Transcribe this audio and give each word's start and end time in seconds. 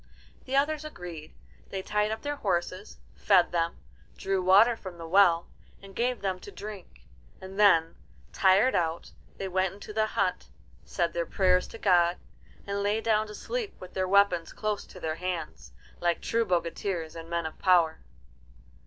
The 0.45 0.55
others 0.55 0.83
agreed. 0.83 1.31
They 1.69 1.83
tied 1.83 2.09
up 2.09 2.23
their 2.23 2.37
horses, 2.37 2.97
fed 3.13 3.51
them, 3.51 3.77
drew 4.17 4.41
water 4.41 4.75
from 4.75 4.97
the 4.97 5.07
well, 5.07 5.45
and 5.79 5.95
gave 5.95 6.21
them 6.21 6.39
to 6.39 6.49
drink; 6.51 7.01
and 7.39 7.59
then, 7.59 7.93
tired 8.33 8.73
out, 8.73 9.11
they 9.37 9.47
went 9.47 9.75
into 9.75 9.93
the 9.93 10.07
hut, 10.07 10.47
said 10.85 11.13
their 11.13 11.27
prayers 11.27 11.67
to 11.67 11.77
God, 11.77 12.17
and 12.65 12.81
lay 12.81 12.99
down 12.99 13.27
to 13.27 13.35
sleep 13.35 13.79
with 13.79 13.93
their 13.93 14.07
weapons 14.07 14.53
close 14.53 14.85
to 14.87 14.99
their 14.99 15.17
hands, 15.17 15.71
like 15.99 16.19
true 16.19 16.45
bogatirs 16.45 17.15
and 17.15 17.29
men 17.29 17.45
of 17.45 17.59
power. 17.59 17.99